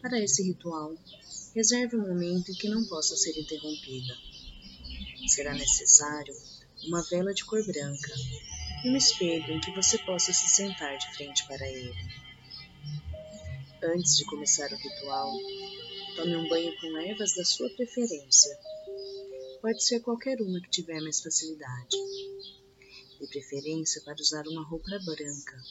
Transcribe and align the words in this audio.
Para 0.00 0.18
esse 0.18 0.42
ritual, 0.42 0.96
reserve 1.54 1.96
um 1.96 2.08
momento 2.08 2.50
em 2.50 2.54
que 2.54 2.68
não 2.68 2.84
possa 2.86 3.14
ser 3.16 3.38
interrompida. 3.38 4.16
Será 5.28 5.52
necessário 5.52 6.34
uma 6.86 7.02
vela 7.02 7.34
de 7.34 7.44
cor 7.44 7.62
branca 7.66 8.14
e 8.82 8.88
um 8.88 8.96
espelho 8.96 9.52
em 9.52 9.60
que 9.60 9.70
você 9.72 9.98
possa 9.98 10.32
se 10.32 10.48
sentar 10.48 10.96
de 10.96 11.14
frente 11.14 11.46
para 11.46 11.68
ele. 11.68 11.94
Antes 13.82 14.16
de 14.16 14.24
começar 14.24 14.72
o 14.72 14.76
ritual, 14.76 15.32
tome 16.16 16.34
um 16.34 16.48
banho 16.48 16.74
com 16.80 16.98
ervas 16.98 17.34
da 17.34 17.44
sua 17.44 17.68
preferência. 17.76 18.58
Pode 19.60 19.84
ser 19.84 20.00
qualquer 20.00 20.40
uma 20.40 20.62
que 20.62 20.70
tiver 20.70 21.00
mais 21.02 21.20
facilidade. 21.20 21.96
De 23.20 23.26
preferência 23.26 24.00
para 24.02 24.14
usar 24.18 24.46
uma 24.48 24.66
roupa 24.66 24.98
branca. 25.04 25.62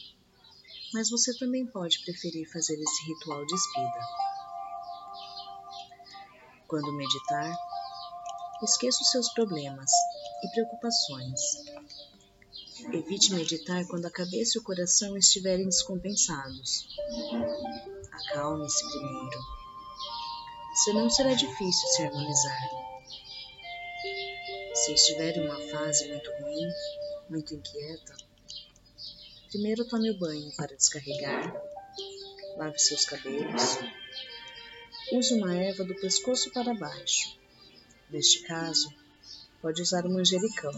Mas 0.94 1.10
você 1.10 1.38
também 1.38 1.66
pode 1.68 2.00
preferir 2.04 2.52
fazer 2.52 2.74
esse 2.74 3.06
ritual 3.06 3.46
de 3.46 3.56
espida. 3.56 4.00
Quando 6.68 6.92
meditar, 6.94 7.56
esqueça 8.64 9.02
os 9.02 9.10
seus 9.12 9.34
problemas 9.34 9.92
e 10.44 10.50
preocupações. 10.52 11.40
Evite 12.94 13.34
meditar 13.34 13.86
quando 13.88 14.06
a 14.06 14.12
cabeça 14.12 14.58
e 14.58 14.62
o 14.62 14.64
coração 14.64 15.16
estiverem 15.18 15.66
descompensados. 15.66 16.88
Acalme-se 18.12 18.90
primeiro. 18.90 19.40
Senão 20.84 21.10
será 21.10 21.34
difícil 21.34 21.88
se 21.90 22.04
harmonizar. 22.04 22.70
Se 24.74 24.94
estiver 24.94 25.38
em 25.38 25.46
uma 25.46 25.60
fase 25.70 26.08
muito 26.08 26.32
ruim, 26.42 26.68
muito 27.30 27.54
inquieta, 27.54 28.29
primeiro 29.50 29.84
tome 29.84 30.12
o 30.12 30.20
banho 30.20 30.52
para 30.56 30.76
descarregar, 30.76 31.52
lave 32.56 32.78
seus 32.78 33.04
cabelos, 33.04 33.80
use 35.12 35.34
uma 35.34 35.56
erva 35.56 35.84
do 35.84 35.96
pescoço 35.96 36.52
para 36.52 36.74
baixo. 36.76 37.36
Neste 38.12 38.44
caso, 38.44 38.94
pode 39.60 39.82
usar 39.82 40.06
o 40.06 40.10
manjericão. 40.10 40.72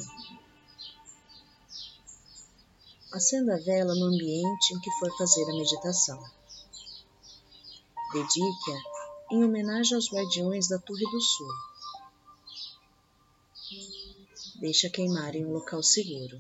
Acenda 3.12 3.56
a 3.56 3.60
vela 3.60 3.94
no 3.94 4.06
ambiente 4.06 4.74
em 4.74 4.80
que 4.80 4.92
for 5.00 5.18
fazer 5.18 5.44
a 5.44 5.54
meditação. 5.54 6.24
Dedique-a 8.14 9.36
em 9.36 9.44
homenagem 9.44 9.96
aos 9.96 10.10
guardiões 10.10 10.70
da 10.70 10.80
Torre 10.80 11.04
do 11.12 11.22
Sul. 11.22 11.54
Deixa 14.62 14.90
queimar 14.90 15.36
em 15.36 15.46
um 15.46 15.52
local 15.52 15.84
seguro. 15.84 16.40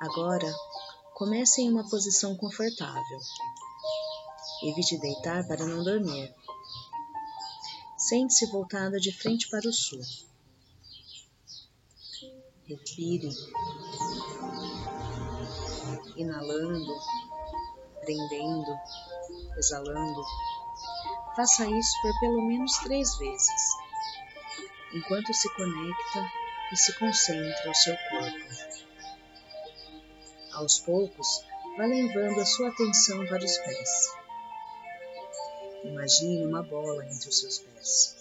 Agora, 0.00 0.54
comece 1.14 1.62
em 1.62 1.72
uma 1.72 1.88
posição 1.88 2.36
confortável. 2.36 3.18
Evite 4.62 4.96
deitar 4.98 5.46
para 5.48 5.66
não 5.66 5.82
dormir. 5.82 6.32
Sente-se 7.96 8.46
voltada 8.46 9.00
de 9.00 9.12
frente 9.12 9.48
para 9.50 9.68
o 9.68 9.72
sul. 9.72 10.00
Respire, 12.64 13.28
inalando, 16.16 16.94
prendendo, 18.00 18.78
exalando. 19.56 20.22
Faça 21.34 21.66
isso 21.66 21.92
por 22.02 22.20
pelo 22.20 22.42
menos 22.42 22.72
três 22.78 23.16
vezes, 23.18 23.62
enquanto 24.92 25.32
se 25.34 25.52
conecta 25.54 26.30
e 26.72 26.76
se 26.76 26.98
concentra 26.98 27.68
ao 27.68 27.74
seu 27.74 27.96
corpo. 28.10 28.67
Aos 30.58 30.80
poucos, 30.80 31.44
vá 31.76 31.86
levando 31.86 32.40
a 32.40 32.44
sua 32.44 32.70
atenção 32.70 33.24
para 33.28 33.44
os 33.44 33.58
pés. 33.58 34.12
Imagine 35.84 36.46
uma 36.46 36.64
bola 36.64 37.06
entre 37.06 37.28
os 37.28 37.38
seus 37.38 37.60
pés. 37.60 38.16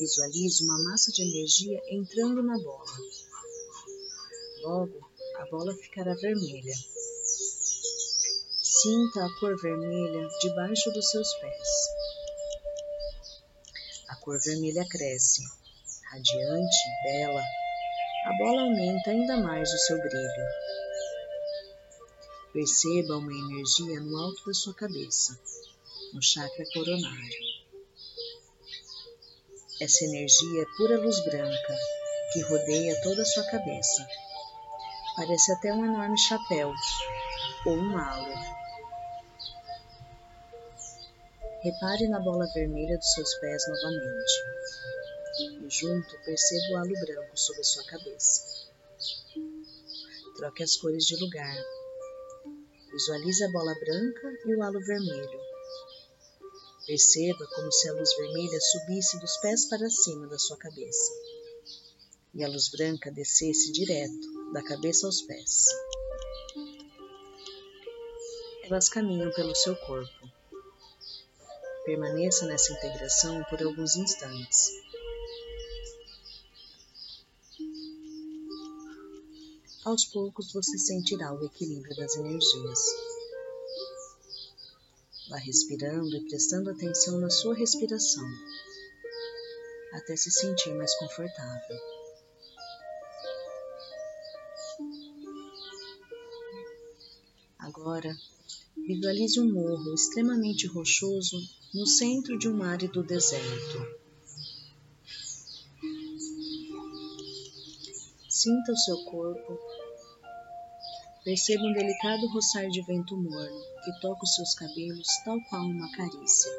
Visualize 0.00 0.64
uma 0.64 0.82
massa 0.82 1.12
de 1.12 1.22
energia 1.22 1.80
entrando 1.92 2.42
na 2.42 2.58
bola. 2.58 2.90
Logo, 4.62 5.08
a 5.36 5.46
bola 5.46 5.72
ficará 5.76 6.12
vermelha. 6.14 6.74
Sinta 8.60 9.26
a 9.26 9.38
cor 9.38 9.56
vermelha 9.62 10.28
debaixo 10.40 10.90
dos 10.90 11.08
seus 11.08 11.32
pés. 11.34 11.68
A 14.08 14.16
cor 14.16 14.40
vermelha 14.44 14.84
cresce, 14.90 15.44
radiante, 16.10 16.78
bela. 17.04 17.42
A 18.26 18.36
bola 18.38 18.62
aumenta 18.62 19.10
ainda 19.12 19.36
mais 19.36 19.72
o 19.72 19.78
seu 19.78 19.96
brilho. 19.98 20.69
Perceba 22.52 23.16
uma 23.16 23.32
energia 23.32 24.00
no 24.00 24.16
alto 24.16 24.44
da 24.44 24.52
sua 24.52 24.74
cabeça 24.74 25.40
no 26.12 26.20
chakra 26.20 26.64
coronário. 26.74 27.38
Essa 29.80 30.04
energia 30.04 30.62
é 30.62 30.76
pura 30.76 30.98
luz 30.98 31.24
branca 31.24 31.78
que 32.32 32.40
rodeia 32.42 33.00
toda 33.02 33.22
a 33.22 33.24
sua 33.24 33.44
cabeça. 33.44 34.06
Parece 35.16 35.52
até 35.52 35.72
um 35.72 35.84
enorme 35.84 36.18
chapéu 36.18 36.72
ou 37.66 37.76
um 37.76 37.96
halo. 37.96 38.34
Repare 41.62 42.08
na 42.08 42.18
bola 42.18 42.46
vermelha 42.52 42.98
dos 42.98 43.12
seus 43.12 43.34
pés 43.34 43.62
novamente. 43.68 44.32
E 45.64 45.70
junto 45.70 46.18
perceba 46.24 46.72
o 46.72 46.76
halo 46.78 46.94
branco 47.00 47.36
sobre 47.36 47.60
a 47.60 47.64
sua 47.64 47.84
cabeça. 47.84 48.70
Troque 50.36 50.64
as 50.64 50.76
cores 50.76 51.06
de 51.06 51.16
lugar. 51.16 51.79
Visualize 53.00 53.42
a 53.42 53.48
bola 53.48 53.74
branca 53.80 54.28
e 54.44 54.54
o 54.54 54.62
halo 54.62 54.78
vermelho 54.78 55.40
Perceba 56.86 57.46
como 57.54 57.72
se 57.72 57.88
a 57.88 57.94
luz 57.94 58.14
vermelha 58.14 58.60
subisse 58.60 59.18
dos 59.18 59.38
pés 59.38 59.64
para 59.70 59.88
cima 59.88 60.26
da 60.26 60.38
sua 60.38 60.58
cabeça 60.58 61.12
e 62.34 62.44
a 62.44 62.48
luz 62.48 62.68
branca 62.68 63.10
descesse 63.10 63.72
direto 63.72 64.52
da 64.52 64.62
cabeça 64.62 65.06
aos 65.06 65.22
pés. 65.22 65.64
Elas 68.64 68.90
caminham 68.90 69.32
pelo 69.32 69.54
seu 69.54 69.74
corpo. 69.76 70.30
Permaneça 71.86 72.44
nessa 72.44 72.70
integração 72.74 73.42
por 73.44 73.62
alguns 73.62 73.96
instantes. 73.96 74.72
Aos 79.82 80.04
poucos 80.04 80.52
você 80.52 80.76
sentirá 80.76 81.32
o 81.32 81.42
equilíbrio 81.42 81.96
das 81.96 82.14
energias. 82.14 82.80
Vá 85.30 85.38
respirando 85.38 86.14
e 86.14 86.28
prestando 86.28 86.68
atenção 86.68 87.18
na 87.18 87.30
sua 87.30 87.54
respiração, 87.54 88.28
até 89.94 90.14
se 90.16 90.30
sentir 90.30 90.74
mais 90.74 90.94
confortável. 90.98 91.78
Agora, 97.58 98.14
visualize 98.76 99.40
um 99.40 99.50
morro 99.50 99.94
extremamente 99.94 100.66
rochoso 100.66 101.38
no 101.72 101.86
centro 101.86 102.38
de 102.38 102.50
um 102.50 102.62
árido 102.62 103.02
deserto. 103.02 104.00
Sinta 108.28 108.72
o 108.72 108.76
seu 108.76 109.04
corpo 109.04 109.69
Perceba 111.30 111.62
um 111.62 111.72
delicado 111.72 112.26
roçar 112.32 112.68
de 112.68 112.82
vento 112.82 113.16
morno 113.16 113.62
que 113.84 114.00
toca 114.00 114.24
os 114.24 114.34
seus 114.34 114.52
cabelos 114.52 115.06
tal 115.24 115.40
qual 115.42 115.62
uma 115.62 115.88
carícia. 115.92 116.50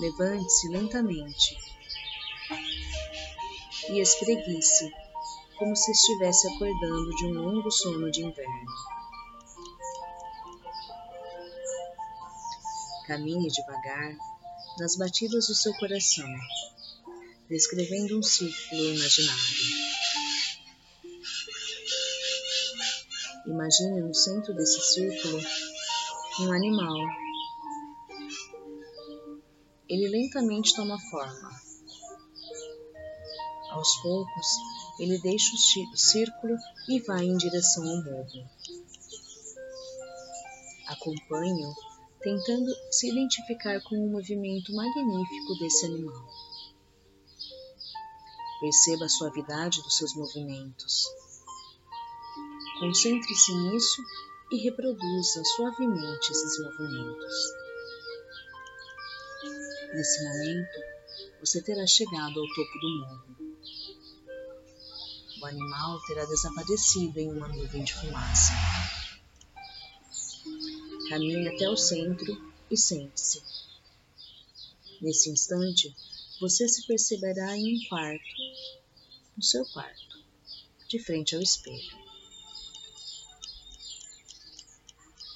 Levante-se 0.00 0.68
lentamente 0.70 1.56
e 3.90 4.00
espreguice, 4.00 4.92
como 5.60 5.76
se 5.76 5.92
estivesse 5.92 6.48
acordando 6.48 7.10
de 7.10 7.26
um 7.26 7.34
longo 7.34 7.70
sono 7.70 8.10
de 8.10 8.24
inverno. 8.24 8.72
Caminhe 13.06 13.46
devagar 13.46 14.16
nas 14.76 14.96
batidas 14.96 15.46
do 15.46 15.54
seu 15.54 15.72
coração, 15.74 16.26
descrevendo 17.48 18.18
um 18.18 18.22
círculo 18.24 18.96
imaginário. 18.96 19.81
Imagine 23.46 24.02
no 24.02 24.14
centro 24.14 24.54
desse 24.54 24.80
círculo 24.80 25.40
um 26.40 26.52
animal. 26.52 26.96
Ele 29.88 30.08
lentamente 30.08 30.74
toma 30.76 30.96
forma. 31.10 31.50
Aos 33.70 33.96
poucos, 34.00 34.46
ele 35.00 35.18
deixa 35.18 35.56
o 35.56 35.96
círculo 35.96 36.56
e 36.88 37.00
vai 37.00 37.24
em 37.24 37.36
direção 37.36 37.82
ao 37.82 38.04
morro. 38.04 38.48
Acompanhe-o, 40.86 41.74
tentando 42.20 42.72
se 42.92 43.10
identificar 43.10 43.80
com 43.82 43.96
o 43.96 44.10
movimento 44.10 44.72
magnífico 44.72 45.58
desse 45.58 45.86
animal. 45.86 46.28
Perceba 48.60 49.06
a 49.06 49.08
suavidade 49.08 49.82
dos 49.82 49.96
seus 49.96 50.14
movimentos 50.14 51.06
Concentre-se 52.82 53.54
nisso 53.54 54.02
e 54.50 54.56
reproduza 54.56 55.44
suavemente 55.54 56.32
esses 56.32 56.58
movimentos. 56.58 57.34
Nesse 59.94 60.24
momento, 60.24 60.80
você 61.38 61.62
terá 61.62 61.86
chegado 61.86 62.40
ao 62.40 62.48
topo 62.48 62.78
do 62.80 62.98
morro. 62.98 63.36
O 65.40 65.46
animal 65.46 66.02
terá 66.08 66.24
desaparecido 66.24 67.20
em 67.20 67.30
uma 67.30 67.46
nuvem 67.46 67.84
de 67.84 67.94
fumaça. 67.94 68.52
Caminhe 71.08 71.50
até 71.50 71.68
o 71.70 71.76
centro 71.76 72.52
e 72.68 72.76
sente-se. 72.76 73.44
Nesse 75.00 75.30
instante, 75.30 75.94
você 76.40 76.66
se 76.66 76.84
perceberá 76.88 77.56
em 77.56 77.76
um 77.76 77.88
quarto, 77.88 78.24
no 79.36 79.42
seu 79.44 79.64
quarto, 79.66 80.18
de 80.88 80.98
frente 80.98 81.36
ao 81.36 81.42
espelho. 81.42 82.01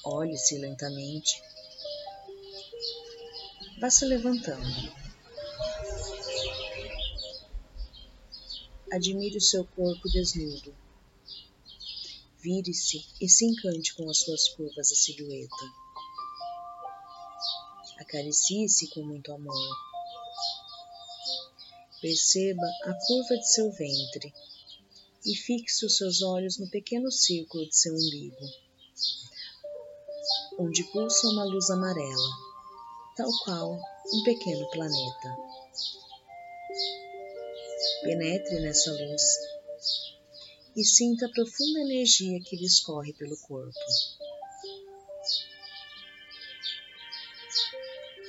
Olhe-se 0.08 0.56
lentamente. 0.58 1.43
Vá 3.81 3.91
se 3.91 4.05
levantando. 4.05 4.94
Admire 8.93 9.37
o 9.37 9.41
seu 9.41 9.64
corpo 9.64 10.08
desnudo. 10.08 10.73
Vire-se 12.38 13.05
e 13.20 13.29
se 13.29 13.47
encante 13.47 13.97
com 13.97 14.08
as 14.08 14.19
suas 14.19 14.49
curvas 14.50 14.93
e 14.93 14.97
silhueta. 14.97 15.75
Acaricie-se 17.99 18.87
com 18.91 19.02
muito 19.02 19.32
amor. 19.32 19.76
Perceba 22.00 22.67
a 22.85 22.94
curva 22.94 23.37
de 23.37 23.52
seu 23.52 23.73
ventre 23.73 24.32
e 25.25 25.35
fixe 25.35 25.85
os 25.85 25.97
seus 25.97 26.23
olhos 26.23 26.59
no 26.59 26.70
pequeno 26.70 27.11
círculo 27.11 27.69
de 27.69 27.76
seu 27.76 27.93
umbigo, 27.93 28.47
onde 30.58 30.85
pulsa 30.85 31.29
uma 31.29 31.44
luz 31.44 31.70
amarela, 31.70 32.31
tal 33.17 33.31
qual 33.44 33.73
um 33.73 34.23
pequeno 34.25 34.69
planeta. 34.70 35.37
Penetre 38.03 38.61
nessa 38.61 38.91
luz 38.93 39.23
e 40.76 40.85
sinta 40.85 41.26
a 41.26 41.31
profunda 41.31 41.81
energia 41.81 42.41
que 42.41 42.56
lhe 42.56 42.67
escorre 42.67 43.12
pelo 43.14 43.37
corpo. 43.38 43.79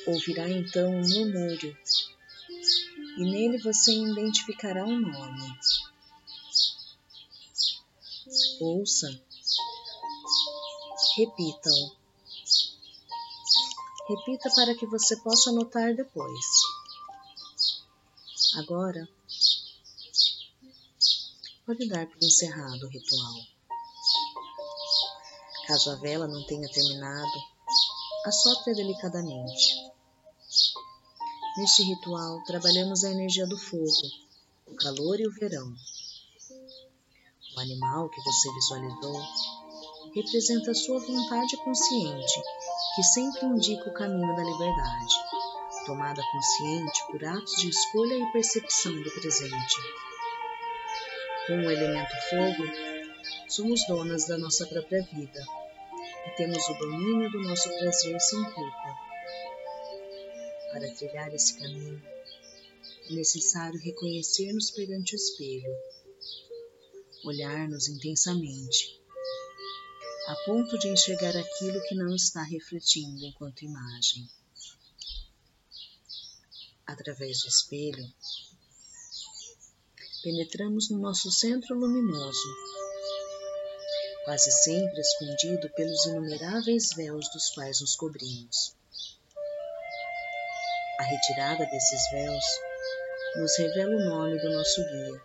Ouvirá 0.08 0.50
então 0.50 0.90
um 0.90 1.02
murmúrio 1.02 1.78
e 3.18 3.24
nele 3.24 3.58
você 3.58 3.92
identificará 3.92 4.86
um 4.86 5.00
nome. 5.00 5.60
Ouça, 8.62 9.10
repita-o. 11.18 11.97
Repita 14.08 14.50
para 14.56 14.74
que 14.74 14.86
você 14.86 15.18
possa 15.18 15.50
anotar 15.50 15.94
depois. 15.94 16.46
Agora, 18.56 19.08
pode 21.66 21.90
dar 21.90 22.08
por 22.08 22.24
encerrado 22.24 22.86
o 22.86 22.90
ritual. 22.90 23.36
Caso 25.68 25.92
a 25.92 25.96
vela 25.96 26.26
não 26.26 26.46
tenha 26.46 26.70
terminado, 26.70 27.38
assopre 28.26 28.74
delicadamente. 28.74 29.92
Neste 31.58 31.84
ritual, 31.84 32.42
trabalhamos 32.46 33.04
a 33.04 33.12
energia 33.12 33.46
do 33.46 33.58
fogo, 33.58 34.08
o 34.68 34.76
calor 34.76 35.20
e 35.20 35.28
o 35.28 35.34
verão. 35.34 35.76
O 37.58 37.60
animal 37.60 38.10
que 38.10 38.22
você 38.22 38.54
visualizou 38.54 39.22
representa 40.16 40.74
sua 40.74 41.00
vontade 41.00 41.58
consciente, 41.58 42.42
que 42.96 43.04
sempre 43.04 43.46
indica 43.46 43.90
o 43.90 43.94
caminho 43.94 44.36
da 44.36 44.44
liberdade, 44.44 45.16
tomada 45.86 46.22
consciente 46.32 47.08
por 47.08 47.24
atos 47.24 47.56
de 47.58 47.70
escolha 47.70 48.16
e 48.16 48.32
percepção 48.32 48.94
do 49.02 49.12
presente. 49.12 49.76
Com 51.48 51.60
o 51.60 51.72
elemento 51.72 52.16
fogo, 52.30 52.64
somos 53.48 53.86
donas 53.88 54.28
da 54.28 54.38
nossa 54.38 54.66
própria 54.68 55.02
vida 55.14 55.44
e 56.28 56.30
temos 56.36 56.68
o 56.70 56.74
domínio 56.80 57.32
do 57.32 57.42
nosso 57.42 57.70
prazer 57.78 58.20
sem 58.20 58.44
culpa 58.44 59.08
para 60.72 60.94
trilhar 60.94 61.34
esse 61.34 61.58
caminho, 61.58 62.02
é 63.10 63.14
necessário 63.14 63.80
reconhecer-nos 63.80 64.70
perante 64.72 65.16
o 65.16 65.18
espelho, 65.18 65.76
olhar-nos 67.24 67.88
intensamente, 67.88 69.02
a 70.28 70.36
ponto 70.44 70.78
de 70.78 70.90
enxergar 70.90 71.38
aquilo 71.38 71.82
que 71.88 71.96
não 71.96 72.14
está 72.14 72.44
refletindo 72.44 73.24
enquanto 73.24 73.64
imagem. 73.64 74.30
Através 76.86 77.44
do 77.44 77.48
espelho, 77.48 78.14
penetramos 80.22 80.90
no 80.90 81.00
nosso 81.00 81.32
centro 81.32 81.76
luminoso, 81.76 82.56
quase 84.26 84.52
sempre 84.52 85.00
escondido 85.00 85.70
pelos 85.70 86.06
inumeráveis 86.08 86.90
véus 86.98 87.32
dos 87.32 87.50
quais 87.52 87.80
nos 87.80 87.96
cobrimos. 87.96 88.76
A 91.00 91.04
retirada 91.04 91.66
desses 91.68 92.12
véus 92.12 92.46
nos 93.38 93.58
revela 93.60 93.96
o 93.96 94.10
nome 94.10 94.42
do 94.42 94.50
nosso 94.52 94.82
guia, 94.84 95.24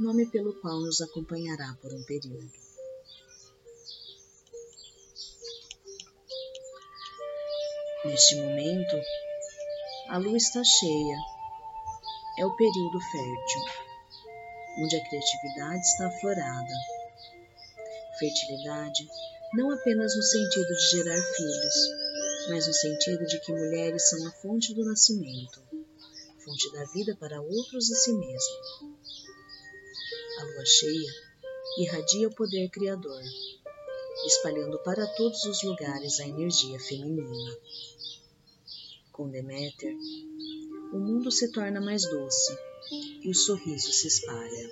nome 0.00 0.26
pelo 0.26 0.60
qual 0.60 0.80
nos 0.80 1.00
acompanhará 1.00 1.78
por 1.80 1.94
um 1.94 2.02
período. 2.02 2.63
Neste 8.04 8.36
momento, 8.36 9.00
a 10.10 10.18
lua 10.18 10.36
está 10.36 10.62
cheia, 10.62 11.16
é 12.38 12.44
o 12.44 12.54
período 12.54 13.00
fértil, 13.00 13.62
onde 14.78 14.96
a 14.96 15.08
criatividade 15.08 15.80
está 15.80 16.08
aflorada. 16.08 16.74
Fertilidade 18.18 19.08
não 19.54 19.70
apenas 19.70 20.14
no 20.14 20.22
sentido 20.22 20.68
de 20.68 20.90
gerar 20.90 21.16
filhos, 21.16 21.74
mas 22.50 22.66
no 22.66 22.74
sentido 22.74 23.24
de 23.24 23.40
que 23.40 23.52
mulheres 23.52 24.08
são 24.10 24.26
a 24.28 24.32
fonte 24.32 24.74
do 24.74 24.84
nascimento, 24.84 25.62
fonte 26.44 26.72
da 26.74 26.84
vida 26.92 27.16
para 27.18 27.40
outros 27.40 27.88
e 27.88 27.94
si 27.94 28.12
mesmo. 28.12 28.98
A 30.40 30.44
lua 30.44 30.66
cheia 30.66 31.10
irradia 31.78 32.28
o 32.28 32.34
poder 32.34 32.68
criador, 32.68 33.22
espalhando 34.26 34.78
para 34.80 35.06
todos 35.06 35.42
os 35.44 35.62
lugares 35.62 36.20
a 36.20 36.28
energia 36.28 36.78
feminina. 36.78 37.56
Com 39.14 39.30
Deméter, 39.30 39.96
o 40.92 40.98
mundo 40.98 41.30
se 41.30 41.52
torna 41.52 41.80
mais 41.80 42.02
doce 42.02 42.58
e 43.22 43.30
o 43.30 43.34
sorriso 43.34 43.92
se 43.92 44.08
espalha. 44.08 44.70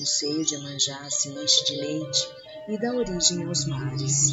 O 0.00 0.04
seio 0.04 0.44
de 0.44 0.56
Amanjá 0.56 1.08
se 1.12 1.28
enche 1.28 1.64
de 1.66 1.76
leite 1.76 2.28
e 2.68 2.76
dá 2.76 2.92
origem 2.92 3.44
aos 3.44 3.66
mares. 3.66 4.32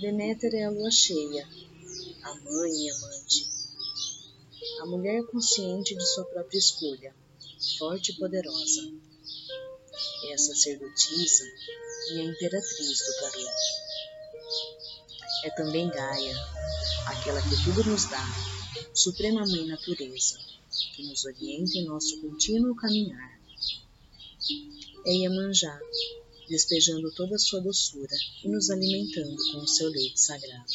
Deméter 0.00 0.54
é 0.54 0.62
a 0.62 0.70
lua 0.70 0.92
cheia, 0.92 1.44
a 2.22 2.34
mãe 2.36 2.70
e 2.70 2.90
amante, 2.92 3.48
a 4.80 4.86
mulher 4.86 5.26
consciente 5.26 5.96
de 5.96 6.06
sua 6.06 6.24
própria 6.26 6.58
escolha, 6.58 7.12
forte 7.80 8.12
e 8.12 8.16
poderosa. 8.16 8.92
É 10.24 10.34
a 10.34 10.38
sacerdotisa 10.38 11.44
e 12.12 12.20
a 12.20 12.24
imperatriz 12.26 12.98
do 12.98 13.20
tarô. 13.20 13.81
É 15.44 15.50
também 15.50 15.88
Gaia, 15.88 16.36
aquela 17.06 17.42
que 17.42 17.64
tudo 17.64 17.82
nos 17.90 18.08
dá, 18.08 18.24
suprema 18.94 19.44
mãe 19.44 19.66
natureza, 19.66 20.38
que 20.94 21.02
nos 21.04 21.24
orienta 21.24 21.78
em 21.78 21.84
nosso 21.84 22.20
contínuo 22.20 22.76
caminhar. 22.76 23.40
É 25.04 25.12
Iemanjá, 25.12 25.80
despejando 26.48 27.12
toda 27.14 27.34
a 27.34 27.38
sua 27.38 27.60
doçura 27.60 28.16
e 28.44 28.48
nos 28.48 28.70
alimentando 28.70 29.36
com 29.50 29.58
o 29.58 29.66
seu 29.66 29.88
leite 29.88 30.20
sagrado. 30.20 30.72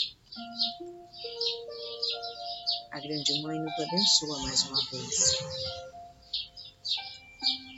A 2.92 3.00
Grande 3.00 3.42
Mãe 3.42 3.60
nos 3.60 3.74
abençoa 3.74 4.40
mais 4.44 4.64
uma 4.64 4.84
vez. 4.92 5.38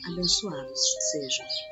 Abençoados 0.08 0.80
sejam. 1.12 1.69